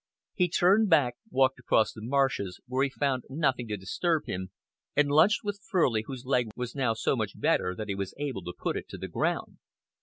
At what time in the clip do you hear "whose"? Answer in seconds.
6.07-6.25